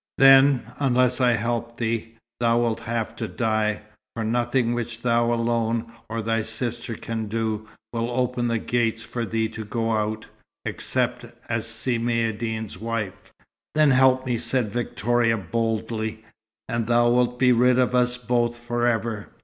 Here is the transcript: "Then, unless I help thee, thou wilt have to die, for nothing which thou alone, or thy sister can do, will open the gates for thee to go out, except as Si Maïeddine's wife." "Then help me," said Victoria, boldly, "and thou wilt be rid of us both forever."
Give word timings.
"Then, 0.17 0.63
unless 0.79 1.21
I 1.21 1.33
help 1.33 1.77
thee, 1.77 2.15
thou 2.39 2.59
wilt 2.59 2.79
have 2.79 3.15
to 3.17 3.27
die, 3.27 3.83
for 4.15 4.23
nothing 4.23 4.73
which 4.73 5.03
thou 5.03 5.31
alone, 5.31 5.91
or 6.09 6.23
thy 6.23 6.41
sister 6.41 6.95
can 6.95 7.27
do, 7.27 7.67
will 7.93 8.09
open 8.09 8.47
the 8.47 8.57
gates 8.57 9.03
for 9.03 9.27
thee 9.27 9.47
to 9.49 9.63
go 9.63 9.91
out, 9.91 10.25
except 10.65 11.25
as 11.51 11.67
Si 11.67 11.99
Maïeddine's 11.99 12.79
wife." 12.79 13.31
"Then 13.75 13.91
help 13.91 14.25
me," 14.25 14.39
said 14.39 14.69
Victoria, 14.73 15.37
boldly, 15.37 16.25
"and 16.67 16.87
thou 16.87 17.11
wilt 17.11 17.37
be 17.37 17.51
rid 17.51 17.77
of 17.77 17.93
us 17.93 18.17
both 18.17 18.57
forever." 18.57 19.29